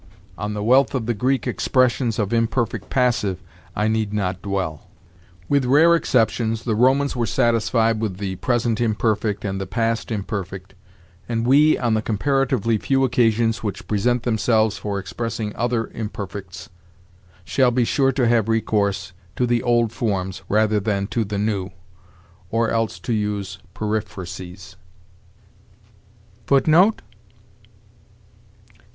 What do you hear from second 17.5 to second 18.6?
be sure to have